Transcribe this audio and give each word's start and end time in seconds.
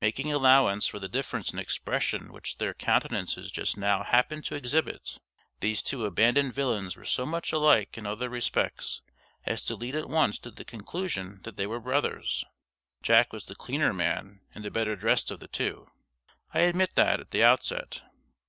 Making 0.00 0.32
allowance 0.32 0.88
for 0.88 0.98
the 0.98 1.06
difference 1.08 1.52
in 1.52 1.60
expression 1.60 2.32
which 2.32 2.58
their 2.58 2.74
countenances 2.74 3.52
just 3.52 3.76
now 3.76 4.02
happened 4.02 4.44
to 4.46 4.56
exhibit, 4.56 5.18
these 5.60 5.80
two 5.80 6.06
abandoned 6.06 6.54
villains 6.54 6.96
were 6.96 7.04
so 7.04 7.24
much 7.24 7.52
alike 7.52 7.96
in 7.96 8.04
other 8.04 8.28
respects 8.28 9.00
as 9.46 9.62
to 9.62 9.76
lead 9.76 9.94
at 9.94 10.08
once 10.08 10.40
to 10.40 10.50
the 10.50 10.64
conclusion 10.64 11.40
that 11.44 11.56
they 11.56 11.68
were 11.68 11.78
brothers. 11.78 12.44
Jack 13.00 13.32
was 13.32 13.46
the 13.46 13.54
cleaner 13.54 13.92
man 13.92 14.40
and 14.56 14.64
the 14.64 14.72
better 14.72 14.96
dressed 14.96 15.30
of 15.30 15.38
the 15.38 15.46
two. 15.46 15.86
I 16.52 16.62
admit 16.62 16.96
that, 16.96 17.20
at 17.20 17.30
the 17.30 17.44
outset. 17.44 18.02